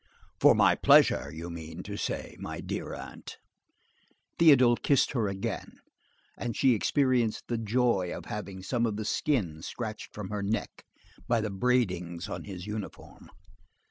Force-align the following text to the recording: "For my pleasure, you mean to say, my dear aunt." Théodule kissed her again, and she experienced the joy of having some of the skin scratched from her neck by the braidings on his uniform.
"For 0.39 0.55
my 0.55 0.73
pleasure, 0.73 1.31
you 1.31 1.51
mean 1.51 1.83
to 1.83 1.95
say, 1.95 2.35
my 2.39 2.59
dear 2.59 2.95
aunt." 2.95 3.37
Théodule 4.39 4.81
kissed 4.81 5.11
her 5.11 5.27
again, 5.27 5.77
and 6.35 6.57
she 6.57 6.73
experienced 6.73 7.43
the 7.47 7.59
joy 7.59 8.11
of 8.11 8.25
having 8.25 8.63
some 8.63 8.87
of 8.87 8.95
the 8.97 9.05
skin 9.05 9.61
scratched 9.61 10.11
from 10.11 10.29
her 10.31 10.41
neck 10.41 10.85
by 11.27 11.39
the 11.39 11.51
braidings 11.51 12.27
on 12.27 12.45
his 12.45 12.65
uniform. 12.65 13.29